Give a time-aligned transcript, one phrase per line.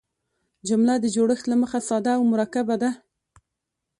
[0.67, 2.91] جمله د جوړښت له مخه ساده او مرکبه ده.